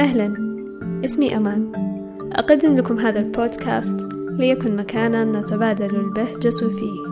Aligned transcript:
أهلا. 0.00 0.32
اسمي 1.04 1.36
أمان. 1.36 1.72
أقدم 2.32 2.76
لكم 2.76 2.98
هذا 2.98 3.18
البودكاست 3.18 4.00
ليكن 4.30 4.76
مكانا 4.76 5.24
نتبادل 5.24 5.96
البهجة 5.96 6.50
فيه. 6.50 7.02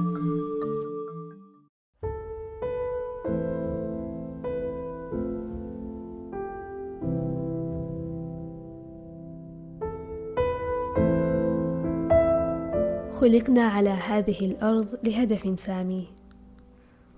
خلقنا 13.11 13.63
على 13.63 13.91
هذه 13.91 14.47
الأرض 14.47 14.87
لهدف 15.05 15.61
سامي. 15.61 16.07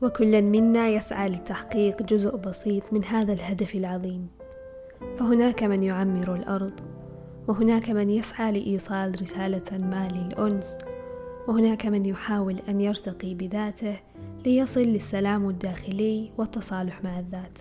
وكل 0.02 0.42
منا 0.42 0.88
يسعى 0.88 1.28
لتحقيق 1.28 2.02
جزء 2.02 2.36
بسيط 2.36 2.82
من 2.92 3.04
هذا 3.04 3.32
الهدف 3.32 3.74
العظيم. 3.74 4.37
فهناك 5.18 5.62
من 5.62 5.82
يعمر 5.82 6.34
الأرض 6.34 6.80
وهناك 7.48 7.90
من 7.90 8.10
يسعى 8.10 8.52
لإيصال 8.52 9.22
رسالة 9.22 9.86
ما 9.86 10.08
للأنس 10.08 10.76
وهناك 11.48 11.86
من 11.86 12.06
يحاول 12.06 12.56
أن 12.68 12.80
يرتقي 12.80 13.34
بذاته 13.34 14.00
ليصل 14.46 14.80
للسلام 14.80 15.48
الداخلي 15.48 16.30
والتصالح 16.38 17.04
مع 17.04 17.18
الذات. 17.18 17.58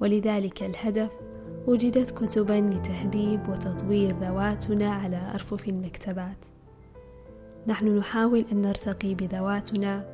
ولذلك 0.00 0.62
الهدف 0.62 1.10
وجدت 1.66 2.10
كتبا 2.10 2.70
لتهذيب 2.74 3.48
وتطوير 3.48 4.12
ذواتنا 4.12 4.92
على 4.92 5.30
أرفف 5.34 5.68
المكتبات. 5.68 6.38
نحن 7.66 7.96
نحاول 7.96 8.44
أن 8.52 8.62
نرتقي 8.62 9.14
بذواتنا 9.14 10.06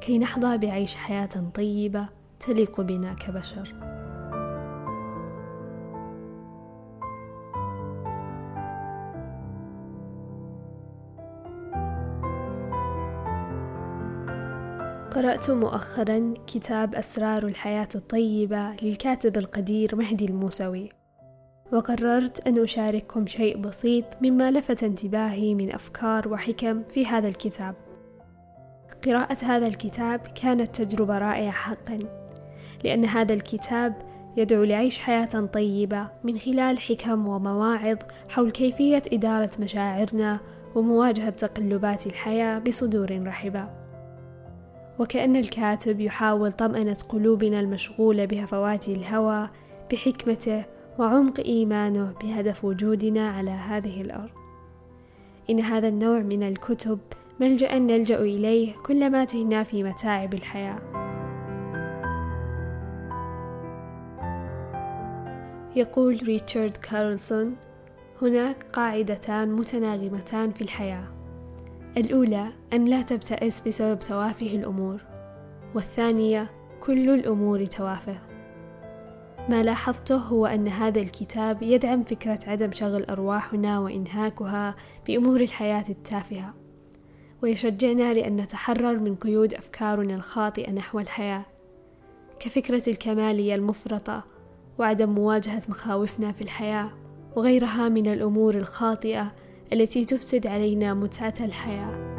كي 0.00 0.18
نحظى 0.18 0.58
بعيش 0.58 0.94
حياة 0.94 1.50
طيبة 1.54 2.08
تليق 2.40 2.80
بنا 2.80 3.14
كبشر. 3.14 3.93
قرأت 15.14 15.50
مؤخرا 15.50 16.34
كتاب 16.46 16.94
أسرار 16.94 17.46
الحياة 17.46 17.88
الطيبة 17.94 18.76
للكاتب 18.82 19.36
القدير 19.36 19.96
مهدي 19.96 20.24
الموسوي 20.24 20.88
وقررت 21.72 22.46
أن 22.46 22.62
أشارككم 22.62 23.26
شيء 23.26 23.56
بسيط 23.56 24.04
مما 24.22 24.50
لفت 24.50 24.82
انتباهي 24.82 25.54
من 25.54 25.74
أفكار 25.74 26.28
وحكم 26.28 26.82
في 26.82 27.06
هذا 27.06 27.28
الكتاب. 27.28 27.74
قراءة 29.06 29.44
هذا 29.44 29.66
الكتاب 29.66 30.20
كانت 30.20 30.82
تجربة 30.82 31.18
رائعة 31.18 31.50
حقا 31.50 31.98
لأن 32.84 33.04
هذا 33.04 33.34
الكتاب 33.34 33.94
يدعو 34.36 34.64
لعيش 34.64 34.98
حياة 34.98 35.46
طيبة 35.52 36.10
من 36.24 36.38
خلال 36.38 36.80
حكم 36.80 37.28
ومواعظ 37.28 37.96
حول 38.28 38.50
كيفية 38.50 39.02
إدارة 39.12 39.50
مشاعرنا 39.58 40.40
ومواجهة 40.74 41.30
تقلبات 41.30 42.06
الحياة 42.06 42.58
بصدور 42.58 43.26
رحبة. 43.26 43.83
وكأن 44.98 45.36
الكاتب 45.36 46.00
يحاول 46.00 46.52
طمأنة 46.52 46.96
قلوبنا 47.08 47.60
المشغولة 47.60 48.24
بهفوات 48.24 48.88
الهوى 48.88 49.48
بحكمته 49.92 50.64
وعمق 50.98 51.40
إيمانه 51.40 52.12
بهدف 52.22 52.64
وجودنا 52.64 53.28
على 53.30 53.50
هذه 53.50 54.00
الأرض. 54.00 54.30
إن 55.50 55.60
هذا 55.60 55.88
النوع 55.88 56.18
من 56.18 56.42
الكتب 56.42 56.98
ملجأ 57.40 57.78
نلجأ 57.78 58.18
إليه 58.20 58.72
كلما 58.86 59.24
تهنا 59.24 59.62
في 59.62 59.82
متاعب 59.82 60.34
الحياة. 60.34 60.78
يقول 65.76 66.20
ريتشارد 66.22 66.76
كارلسون 66.76 67.56
هناك 68.22 68.66
قاعدتان 68.72 69.52
متناغمتان 69.52 70.50
في 70.50 70.62
الحياة. 70.62 71.13
الأولى 71.96 72.46
أن 72.72 72.84
لا 72.84 73.02
تبتئس 73.02 73.60
بسبب 73.60 73.98
توافه 73.98 74.46
الأمور 74.46 75.00
والثانية 75.74 76.50
كل 76.80 77.10
الأمور 77.10 77.64
توافه. 77.64 78.18
ما 79.48 79.62
لاحظته 79.62 80.16
هو 80.16 80.46
أن 80.46 80.68
هذا 80.68 81.00
الكتاب 81.00 81.62
يدعم 81.62 82.02
فكرة 82.02 82.38
عدم 82.46 82.72
شغل 82.72 83.04
أرواحنا 83.04 83.78
وإنهاكها 83.78 84.74
بأمور 85.06 85.40
الحياة 85.40 85.84
التافهة 85.88 86.54
ويشجعنا 87.42 88.14
لأن 88.14 88.36
نتحرر 88.36 88.98
من 88.98 89.14
قيود 89.14 89.54
أفكارنا 89.54 90.14
الخاطئة 90.14 90.72
نحو 90.72 91.00
الحياة. 91.00 91.44
كفكرة 92.40 92.82
الكمالية 92.88 93.54
المفرطة 93.54 94.24
وعدم 94.78 95.10
مواجهة 95.10 95.62
مخاوفنا 95.68 96.32
في 96.32 96.42
الحياة 96.42 96.90
وغيرها 97.36 97.88
من 97.88 98.12
الأمور 98.12 98.54
الخاطئة 98.54 99.32
التي 99.72 100.04
تفسد 100.04 100.46
علينا 100.46 100.94
متعة 100.94 101.34
الحياة. 101.40 102.14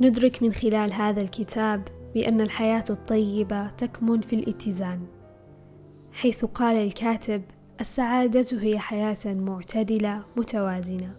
ندرك 0.00 0.42
من 0.42 0.52
خلال 0.52 0.92
هذا 0.92 1.20
الكتاب 1.20 1.82
بأن 2.14 2.40
الحياة 2.40 2.84
الطيبة 2.90 3.66
تكمن 3.66 4.20
في 4.20 4.36
الاتزان 4.36 5.00
حيث 6.12 6.44
قال 6.44 6.76
الكاتب 6.76 7.42
السعادة 7.80 8.46
هي 8.60 8.78
حياة 8.78 9.16
معتدلة 9.26 10.22
متوازنة. 10.36 11.16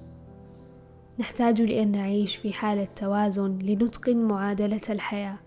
نحتاج 1.20 1.62
لأن 1.62 1.92
نعيش 1.92 2.36
في 2.36 2.54
حالة 2.54 2.88
توازن 2.96 3.60
لنتقن 3.60 4.18
معادلة 4.18 4.82
الحياة. 4.90 5.38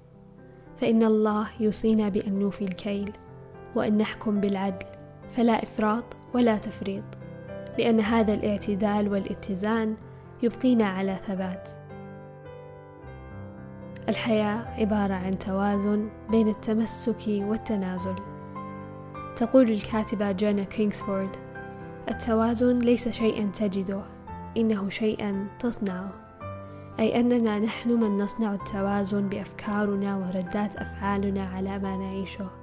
فإن 0.76 1.02
الله 1.02 1.48
يوصينا 1.60 2.08
بأن 2.08 2.38
نوفي 2.38 2.64
الكيل 2.64 3.12
وأن 3.76 3.98
نحكم 3.98 4.40
بالعدل 4.40 4.86
فلا 5.30 5.62
إفراط 5.62 6.04
ولا 6.34 6.56
تفريط 6.56 7.04
لأن 7.78 8.00
هذا 8.00 8.34
الاعتدال 8.34 9.08
والاتزان 9.08 9.96
يبقينا 10.42 10.86
على 10.86 11.16
ثبات. 11.26 11.68
الحياة 14.08 14.80
عبارة 14.80 15.14
عن 15.14 15.38
توازن 15.38 16.08
بين 16.30 16.48
التمسك 16.48 17.28
والتنازل. 17.28 18.14
تقول 19.36 19.70
الكاتبة 19.70 20.32
جانا 20.32 20.64
كينغسفورد 20.64 21.36
التوازن 22.08 22.78
ليس 22.78 23.08
شيئا 23.08 23.50
تجده 23.54 24.02
إنه 24.56 24.88
شيئا 24.88 25.46
تصنعه. 25.58 26.12
أي 26.98 27.20
أننا 27.20 27.58
نحن 27.58 27.90
من 27.90 28.18
نصنع 28.18 28.54
التوازن 28.54 29.28
بأفكارنا 29.28 30.16
وردات 30.16 30.76
أفعالنا 30.76 31.44
على 31.44 31.78
ما 31.78 31.96
نعيشه. 31.96 32.59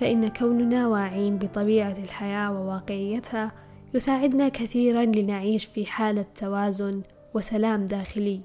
فإن 0.00 0.28
كوننا 0.28 0.88
واعين 0.88 1.38
بطبيعة 1.38 1.96
الحياة 1.98 2.52
وواقعيتها 2.52 3.52
يساعدنا 3.94 4.48
كثيرا 4.48 5.04
لنعيش 5.04 5.64
في 5.64 5.86
حالة 5.86 6.26
توازن 6.34 7.02
وسلام 7.34 7.86
داخلي 7.86 8.40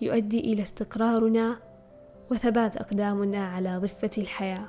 يؤدي 0.00 0.40
إلى 0.40 0.62
استقرارنا 0.62 1.56
وثبات 2.30 2.76
أقدامنا 2.76 3.46
على 3.46 3.78
ضفة 3.78 4.10
الحياة. 4.18 4.68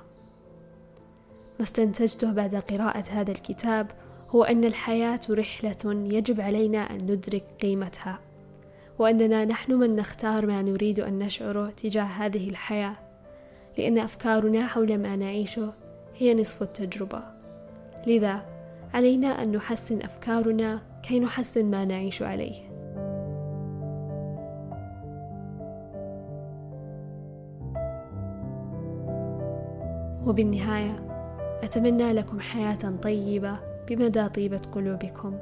ما 1.59 1.65
استنتجته 1.65 2.33
بعد 2.33 2.55
قراءة 2.55 3.03
هذا 3.09 3.31
الكتاب 3.31 3.87
هو 4.29 4.43
أن 4.43 4.63
الحياة 4.63 5.19
رحلة 5.29 5.77
يجب 5.85 6.41
علينا 6.41 6.77
أن 6.77 6.97
ندرك 6.97 7.43
قيمتها 7.61 8.19
وأننا 8.99 9.45
نحن 9.45 9.73
من 9.73 9.95
نختار 9.95 10.45
ما 10.45 10.61
نريد 10.61 10.99
أن 10.99 11.19
نشعره 11.19 11.69
تجاه 11.69 12.03
هذه 12.03 12.49
الحياة 12.49 12.95
لأن 13.77 13.97
أفكارنا 13.97 14.67
حول 14.67 14.97
ما 14.97 15.15
نعيشه 15.15 15.73
هي 16.23 16.41
نصف 16.41 16.61
التجربة. 16.61 17.23
لذا 18.07 18.41
علينا 18.93 19.27
أن 19.27 19.51
نحسن 19.51 20.01
أفكارنا 20.01 20.81
كي 21.03 21.19
نحسن 21.19 21.65
ما 21.65 21.85
نعيش 21.85 22.21
عليه. 22.21 22.73
وبالنهاية 30.27 31.07
أتمنى 31.63 32.13
لكم 32.13 32.39
حياة 32.39 32.97
طيبة 33.01 33.59
بمدى 33.89 34.29
طيبة 34.29 34.61
قلوبكم. 34.71 35.37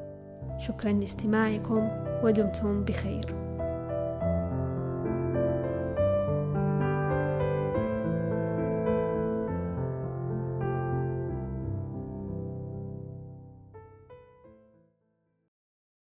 شكرا 0.57 0.91
لاستماعكم 0.91 1.89
ودمتم 2.23 2.83
بخير. 2.83 3.40